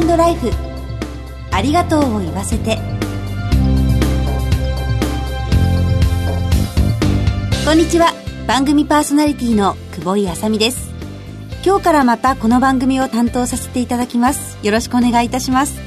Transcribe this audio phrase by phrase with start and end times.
[0.00, 0.50] トライフ。
[1.50, 2.78] ありがとうを言わせて。
[7.64, 8.12] こんにちは。
[8.46, 10.90] 番組パーソナリティの久保井あさみです。
[11.64, 14.58] 今日からまたこの番組を担当させていただきます。
[14.62, 15.80] よろしくお願いいたします。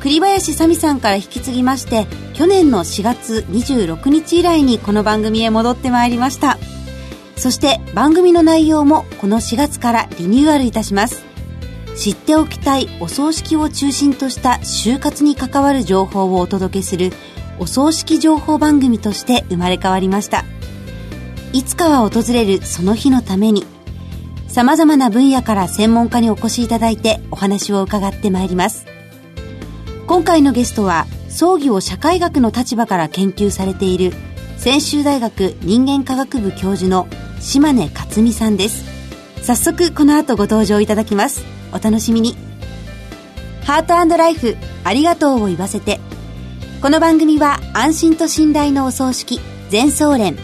[0.00, 6.58] 栗林さみさんから引き継ぎまして去年の4月26日以来にこの番組へ戻ってまいりました。
[7.36, 11.24] そして番組の内容もこの4月からリニューアルいたします。
[11.96, 17.10] 知っておきたいお葬式を中心とした就活に関わる情報をお届けする
[17.58, 20.44] お葬式情報番組として生まれ変わりました。
[21.54, 23.64] いつかは訪れるその日のために
[24.46, 28.86] 様々な分野から専門家にお越しいただいてお話を伺ってまいります。
[30.06, 34.12] 今回のゲストは葬儀を社会学の立場から研究されている
[34.58, 37.08] 専修大学人間科学部教授の
[37.40, 38.84] 島根克美さんです。
[39.42, 41.55] 早速この後ご登場いただきます。
[41.76, 42.36] お楽しみに。
[43.64, 46.00] ハートライフありがとうを言わせて。
[46.82, 50.36] この番組は安心と信頼のお葬式全総連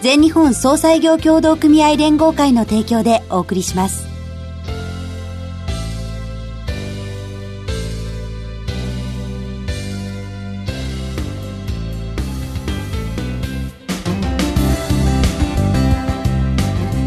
[0.00, 4.06] 全日本総裁業協同組合連合会の提供でお送りします。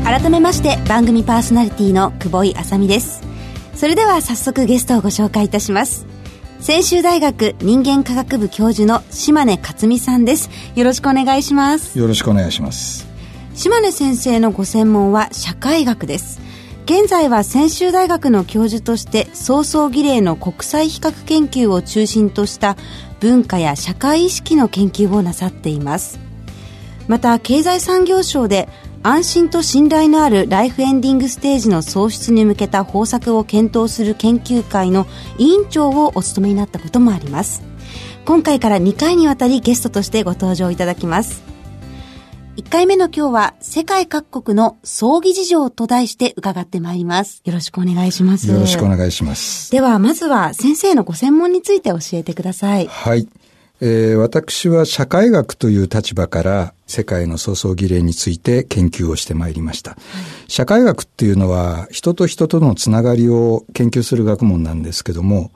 [0.03, 3.20] 改めまして番組パーソナリティの久保井あさみです。
[3.81, 6.05] それでは早速ゲストをご紹介いたします。
[6.59, 10.51] 専修大学人間科学部教授の島根克美さんです。
[10.75, 11.97] よろしくお願いします。
[11.97, 13.07] よろしくお願いします。
[13.55, 16.39] 島根先生のご専門は社会学です。
[16.85, 22.77] 現在は専修大学の教授として早々儀礼の国際比較研究を中心とした
[23.19, 26.19] 文化や社会意識の研究をなさっています。
[27.07, 28.69] また経済産業省で
[29.03, 35.07] 安心と信頼のあるライフエンディングステージの創出に向けた方策を検討する研究会の
[35.39, 37.63] 委員長をお務めになったこともあります
[38.25, 41.51] 今回から2回にわたりゲストとしてご登場いただきます
[42.57, 47.41] 1回目の今日は世界各国の葬儀事情と題して伺ってまいります。
[47.45, 48.51] よろしくお願いします。
[48.51, 49.71] よろしくお願いします。
[49.71, 52.87] では、まずは先生のご専門について教えてください。
[52.87, 53.27] はい。
[53.83, 59.91] えー、私は社会学という立場から世界の創造儀礼について研究をしてまいりました。
[59.91, 65.51] はい、社会学っていうのは人と人とのつながりを研究する学問なんですけども、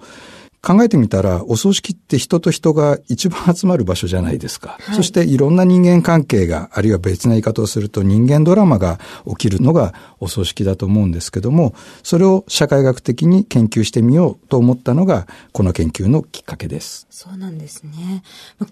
[0.65, 4.77] 考えてみたら、お葬式って人と人が一番集まる場所じゃないですか。
[4.81, 17.05] はい、そしていろんな人間関係が、あるいは別な言い方をすると人間ドラマが起きるのがお葬式だと思うんですけども、それを社会学的に研究してみようと思ったのが、この研究のきっかけです。
[17.11, 18.23] そうなんですね。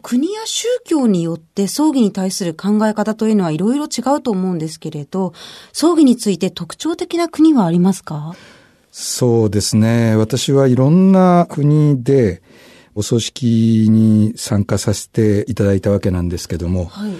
[0.02, 5.34] 国や宗教によって葬儀に対する考え方というのはいろいろ違うと思うんですけれど、
[5.72, 8.36] 葬儀について特徴的な国はありますか？
[8.96, 10.16] そうですね。
[10.16, 12.44] 私はいろんな国で
[12.94, 17.14] お葬式に参加させていただいたわけなんですけども、はい、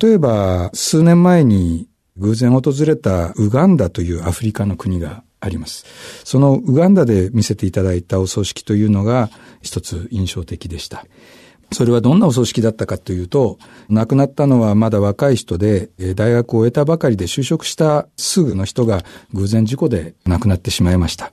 [0.00, 5.84] 例えば数年前に偶然訪れたウガンダというアフリカの国があります。
[6.22, 9.28] そのウガンダで見せていただいたお葬式というのが
[9.60, 11.04] 一つ印象的でした。
[11.72, 21.32] それはどんなお葬式だったかというと、亡くなったのはまだ若い人で、大学を終えたばかりで就職したすぐの人が偶然事故で亡くなってしまいました。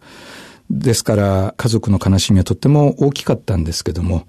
[0.69, 4.27] ですから家族の悲しみはとっても大きかったんですけども、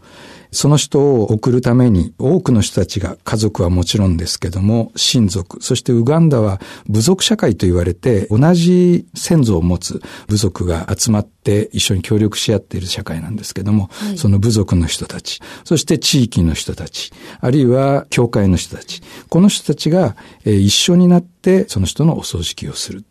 [0.53, 23.05] その人を送るために多くの人たちが家族はもちろんですけども、親族、そしてウガンダは部族社会と言われて同じ先祖を持つ部族が集まって一緒に協力し合っている社会なんですけども、はい、その部族の人たち、そして地域の人たち、あるいは教会の人たち、この人たちが一緒になってその人のお葬式をする。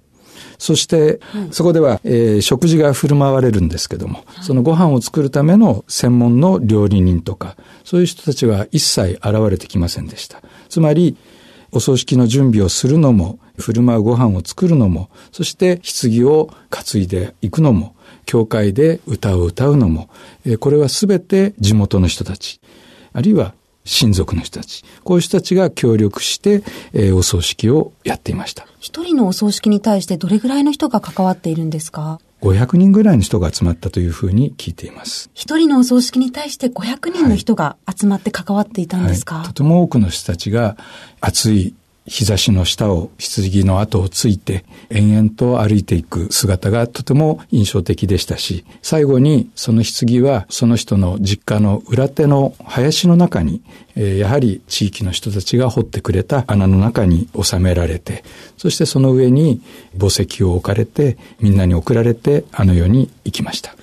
[0.58, 1.20] そして、
[1.52, 10.42] そこでは、えー、食事が振る舞われるんですけども、そのご飯を作るための専門の料理人とか、そういう人たちは一切現れてきませんでした。
[10.70, 11.18] つまり、
[11.72, 17.96] お葬式の準備をするのも、振る舞うご飯を作るのも、そして棺を担いでいくのも、
[18.26, 20.09] 教会で歌を歌うのも、
[20.59, 22.59] これはすべて地元の人たち、
[23.14, 23.53] あるいは
[23.90, 26.64] 親族の人たち、こういう人たちが協力して、
[26.94, 28.68] えー、お葬式をやっていました。
[28.80, 35.30] 一人のお葬式に対してどれぐらいの人が関わっているんですか？500人ぐらいの人が集まったというふうに聞いています。
[35.34, 40.78] 一人のお葬式に対して500人の人が集まって関わっていたんですか、はいはい、とても多くの人たちが
[41.20, 41.74] 熱い
[42.05, 53.61] 日差しの下を棺の後をついて延々と歩いていく姿がとても印象的でしたし、最後にその棺はその人の実家の裏手の林の中に、
[53.96, 58.23] えー、やはり地域の人たちが掘ってくれた穴の中に収められて、
[58.57, 59.61] そしてその上に
[59.93, 63.75] 墓石を置かれてみんなに送られてあの世に行きました。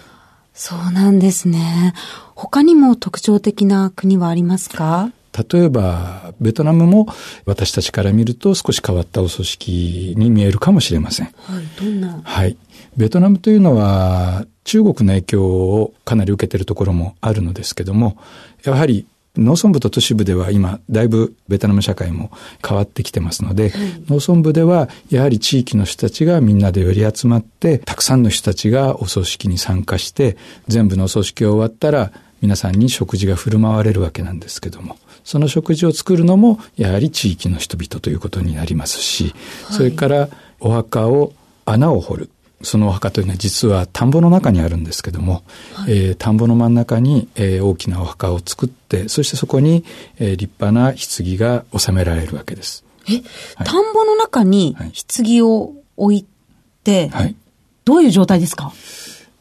[0.52, 1.94] そうなんですね。
[2.34, 5.12] 他にも特徴的な国はありますか？
[5.36, 7.06] 例えば、ベトナムも
[7.44, 11.26] 私たちから見ると少し変わったお葬式に見えるかもしれません。
[11.26, 12.20] はい、どんな？
[12.22, 12.56] はい。
[12.96, 18.16] ベトナムというのは中国の影響をかなり受けているところもあるのですけども、
[18.64, 19.06] やはり
[19.36, 22.30] 農村部と都市部では今、だいぶベトナム社会も
[22.66, 23.72] 変わってきてますので、はい、
[24.08, 30.38] 農村部ではやはり地域の人たちがみんなで寄り集まって、たくさんの人たちがお葬式に参加して、
[30.68, 32.12] 全部のお葬式が終わったら、
[32.46, 39.34] 皆さんに食事が振る舞われるわけなんですけども、その食事を作るのも、やはり地域の人々ということになりますし、
[39.64, 40.28] はい、それから
[40.60, 41.32] お墓を
[41.64, 42.30] 穴を掘る。
[42.62, 45.42] そのお墓というのは実は田んぼの中にあるんですけども、
[45.74, 49.84] はい、えー、田んぼの真ん中に、えー、大きなお墓を作って、そしてそこに、
[50.20, 52.84] えー、立派な棺が収められるわけです。
[53.08, 53.14] え、
[53.56, 54.92] はい、田んぼの中に棺
[55.50, 56.26] を置い
[56.84, 57.34] て、はい、
[57.84, 58.72] どういう状態ですか？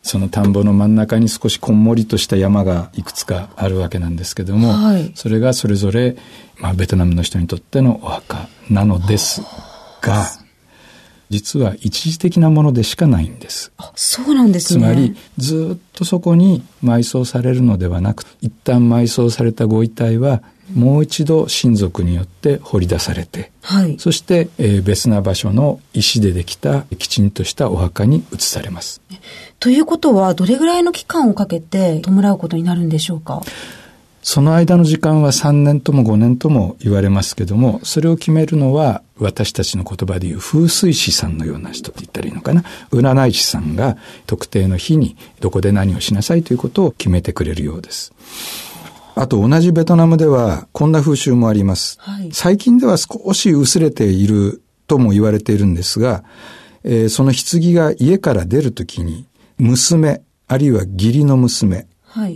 [0.05, 6.15] その田んぼの真ん中に少しこんもりとした山がいくつかあるわけなんですけども、はい、それがそれぞれ、
[6.59, 9.41] まあ、ベトナムの人にとってのお墓なのです
[10.01, 10.27] が、
[11.29, 13.71] 実は一時的なものでしかないんです。
[13.77, 14.81] あ、そうなんですね。
[14.81, 20.41] つまり、ずっとそこに埋葬されるのではなく、一旦埋葬されたご遺体は、
[20.73, 28.99] もう一度親族によって掘り出されて、はい、そして、えー、別な場所の石でできたきちんとしたお墓に移されます。
[29.59, 33.41] ということは、どれぐらいの期間をかけて弔うことになるんでしょうか？
[34.23, 42.63] その間の時間は3年とも5年とも言われますけども、それを決めるのは私たちの言葉で言う風水師さんのような人って言ったらいいのかな？
[42.91, 48.13] 占い師さんが特定の日にどこで何をしなさいということを決めてくれるようです。
[49.15, 51.97] あと同じベトナムではこんな風習もあります。
[52.01, 56.25] はい、最近では少し薄れているとも言われているんですが、
[56.83, 59.25] えー、その棺が家から出るときに
[59.57, 61.87] 娘、あるいは義理の娘、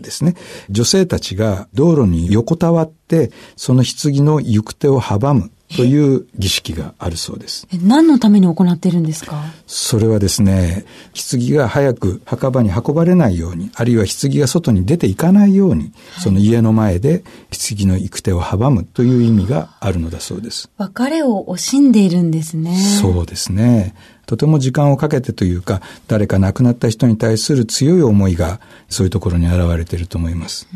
[0.02, 7.68] ですね、はい、女性たちが道路に横たわって、その棺の行く手を阻むという儀式があるそうです。
[7.84, 9.44] 何のために行っているんですか？
[9.68, 10.86] それはですね、
[11.32, 20.70] 棺が早く墓場に運ばれないように、あるいは棺が外に出ていかないように、はい、その家の前で棺の行く手を阻むという意味があるのだそうです。
[20.78, 22.76] 別れを惜しんでいるんですね。
[22.76, 23.94] そうですね。
[24.26, 30.68] とても時間をかけてというか、誰か亡くなった人に対する強い思いが、そういうところに現れていると思います。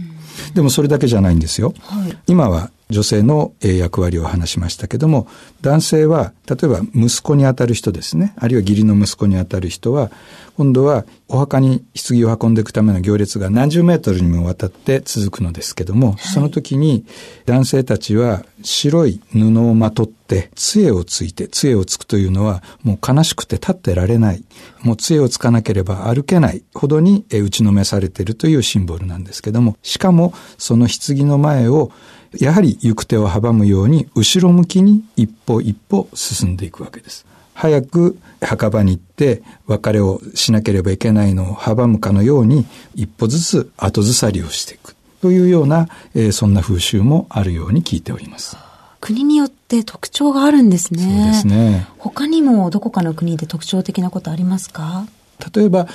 [0.55, 1.73] でもそれだけじゃないんですよ。
[1.81, 5.27] はい、今は女性の役割を話しましたけども、
[5.61, 10.11] 男性は、例えば息子にあたる人ですね、あるいは義理の息子にあたる人は、
[10.55, 17.05] 今度はお墓に棺を運んでいくための行列が何十メートルにもわたって続くのですけども、はい、その時に
[17.45, 24.43] 男性たちは白い布をまとって杖をついて、杖をつくというのはもう悲しくて立ってられない。
[24.83, 31.91] もう杖をつかなければ歩けないほどに打ちのめされているというシンボルなんですけども、しかもその棺の前を
[32.39, 37.25] やはり行く手を阻むように後ろ向きに一歩一歩進んでいくわけです。
[37.53, 42.65] 早く墓場に行って別れをしなければいけないのを阻むかのように
[42.95, 48.57] 一歩ずつ後ずさりをしていくというような、えー、そんな風習もあるように聞いております。
[48.99, 51.01] 国によって特徴があるんですね。
[51.03, 51.87] そうですね。
[51.97, 55.07] 他にもどこかの国で特徴的なことありますか？
[55.53, 55.87] 例えば、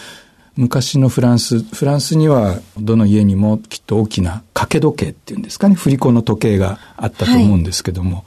[0.57, 8.25] 昔のフランス、フランスにはどの家にもきっと大きな掛け時計っていうんですかね、振り子の時計があったと思うんですけども、はい、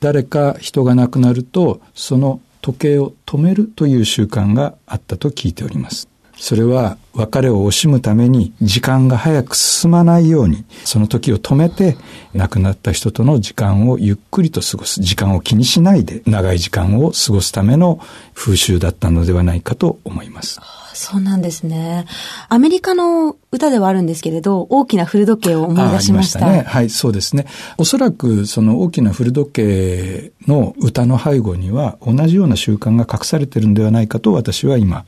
[0.00, 6.08] 誰か人が亡くなると、その時計を止めるという習慣があったと聞いております。
[6.42, 11.96] それは別れを惜しむために時間が早く進まないように、その時を止めて
[12.34, 18.00] 亡くなった人との時間をゆっくりと過ごす、時間を気にしないで長い時間を過ごすための
[18.34, 20.58] 風習だったのではないかと思います。
[20.94, 22.06] そうなんですね。
[22.48, 26.44] アメリカの歌ではあるんですけれど、大きな古時計を思い出しました。
[26.44, 26.64] あね。
[26.66, 27.46] はい、そうですね。
[27.78, 35.04] おそらくその大きな古時計の歌の背後には同じような習慣が隠されてるんではないかと私は今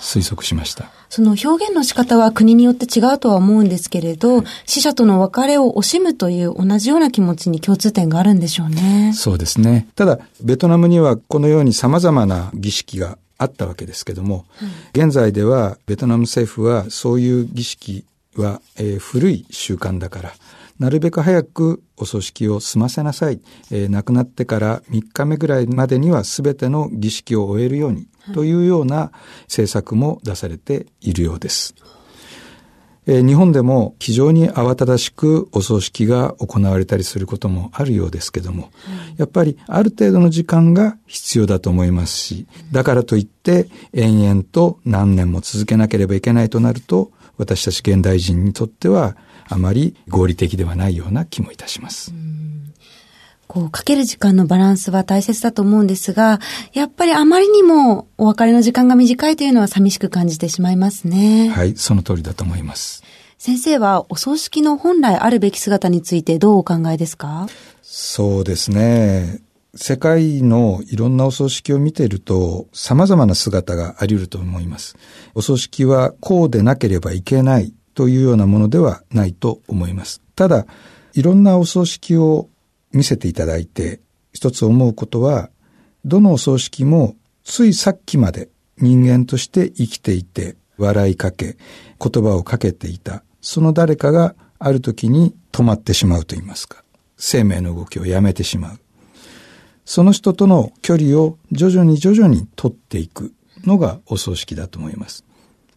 [0.00, 0.90] 推測しました。
[1.08, 9.12] その表現の仕方は国によって違うとは思うんですけれど、はい、死者との別れを惜しむという同じような気持ちに共通点があるんでしょうね。
[9.14, 9.88] そうですね。
[9.94, 14.46] ただ、ベトナムにはこのように様々な儀式があったわけですけども、
[14.94, 18.04] 現在ではベトナム政府はそういう儀式
[18.36, 20.32] は、えー、古い習慣だから、
[20.78, 23.40] なるべく早くお葬式を済ませなさい。
[23.70, 31.74] えー、亡くなってから3日目ぐらいまでには全ての儀式を終えるようにというような政策も出されているようです。
[33.08, 38.70] えー、日本でも非常に慌ただしくお葬式が行われたりすることもあるようですけども、
[39.16, 49.16] やっぱりある程度の時間が必要だと思いますし、だからといって延々と何年も続けなければいけないとなると、私たち現代人にとっては
[49.48, 52.12] あまり合理的ではないような気もいたします。
[53.48, 56.40] こう、かける時間のバランスは大切だと思うんですが、
[56.72, 61.48] やっぱりあまりにもお別れの時間が短いというのは寂しく感じてしまいますね。
[61.48, 63.04] はい、その通りだと思います。
[63.38, 67.46] 先生はお葬式の本来あるべき姿についてどうお考えですか？
[67.82, 69.40] そうですね。
[69.74, 74.96] 世界のいろんなお葬式を見ていると様々な姿があり得ると思います。
[75.34, 80.20] お葬式はこうでなければいけないというようなものではないと思います。
[80.36, 80.66] ただ、
[81.14, 82.48] いろんなお葬式を
[82.92, 84.00] 見せていただいて、
[84.34, 85.48] 一つ思うことは、
[86.04, 91.56] どのお葬式もついさっきまで人間として生きていて、笑いかけ、
[91.98, 96.84] 言葉をかけていた、その誰かがある時に止まってしまうと言いますか、
[97.16, 98.78] 生命の動きをやめてしまう。
[99.86, 103.32] その人との距離を徐々に徐々に取っていく
[103.64, 105.25] のがお葬式だと思います。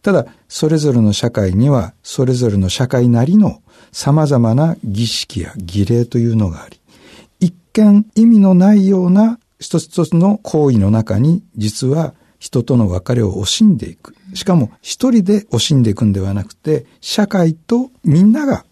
[0.02, 6.80] ただ、それぞれの社会には、それぞれの社会なりの様々な儀式や儀礼というのがあり、
[7.40, 14.14] 一見意味のないような一つ一つの行為の中に実は人との別れを惜しんでいく。
[14.34, 18.64] しかも一人で惜しんでいくんではなくて、社会とみんなが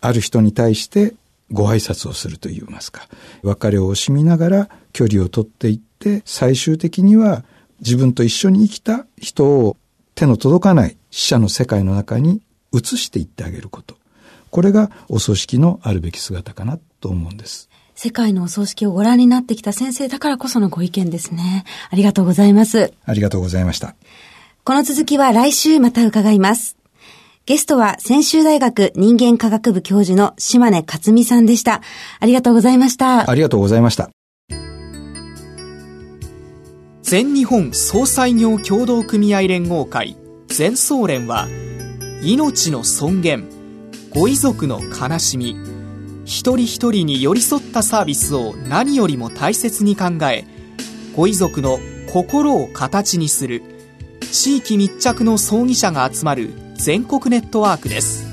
[0.00, 1.14] ある人に対して
[1.52, 3.08] ご挨拶をすると言いますか。
[3.42, 7.44] 別れを惜しみながら距離を取っていって、最終的には
[7.80, 9.76] 自分と一緒に生きた人を
[10.14, 12.42] 手の届かない死者の世界の中に
[12.72, 13.96] 移していってあげること。
[14.50, 17.70] これがお葬式のあるべき姿かなと思うんです。
[17.94, 21.64] 世界のお葬式をご覧になってきた先生だからこそのご意見ですね。
[21.90, 22.92] ありがとうございます。
[23.04, 23.94] ありがとうございました。
[24.64, 26.76] この続きは来週また伺います。
[27.44, 31.80] ゲストは専修大学人間科学部教授の島根克美さんでした。
[32.20, 33.28] ありがとうございました。
[33.28, 34.10] ありがとうございました。
[37.02, 40.16] 全日本総裁業協同組合連合会
[40.46, 41.48] 全総連は
[42.22, 43.48] 命の尊厳
[44.14, 45.56] ご遺族の悲しみ
[46.24, 50.44] 一人一人に寄り添ったサービスを何よりも大切に考え
[51.14, 51.78] ご遺族の
[52.12, 53.62] 心を形にする
[54.20, 58.26] 地域密着の葬儀者が集まる全国ネットワークです。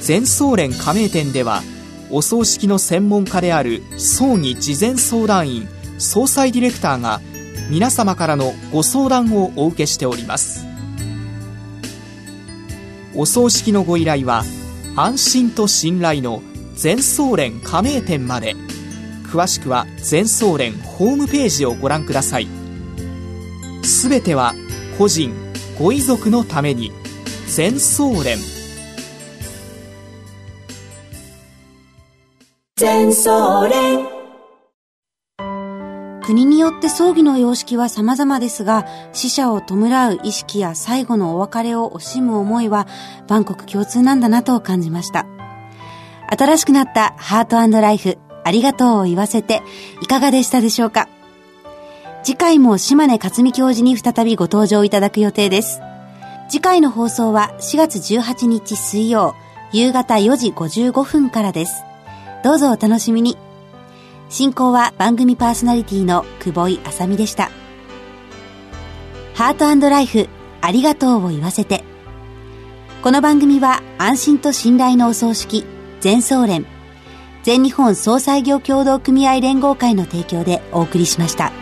[0.00, 1.62] 全総連加盟店では
[2.10, 7.20] お葬式の専門家である葬儀事前相談員総裁ディレクターが
[7.70, 10.64] 皆様からのご相談をお受けしております。
[13.14, 14.44] お葬式のご依頼は
[14.96, 16.42] 安心と信頼の
[16.74, 18.54] 全総連加盟店まで。
[19.30, 22.48] 詳しくは全総連ホームページをご覧ください。
[23.82, 24.54] すべては
[24.96, 25.32] 個人
[25.78, 26.92] ご遺族のために
[27.46, 28.57] 全総連。
[32.78, 34.06] 全総連
[36.22, 39.74] 国によって葬儀の様式は様々ですが、死者を弔
[40.14, 42.86] う意識や最後のお別れを惜しむ思いは、
[43.26, 45.26] 万国共通なんだなと感じました。
[46.28, 49.60] 新しくなったハートライフ、ありがとうを言わせて、
[50.00, 51.08] いかがでしたでしょうか？
[52.22, 55.80] 次回も島根克美教授に再びご登場いただく予定です。
[56.48, 59.34] 次回の放送は4月18日水曜、
[59.72, 61.82] 夕方4時55分からです。
[62.44, 63.36] どうぞお楽しみに。
[64.28, 67.50] 進行は番組パーソナリティの久保井あさみでした。
[69.34, 70.28] ハートライフ、
[70.60, 71.84] ありがとうを言わせて。
[73.02, 75.64] この番組は安心と信頼のお葬式、
[76.00, 76.66] 全総連、
[77.42, 81.52] 全日本総裁業協同組合連合会の提供でお送りしました。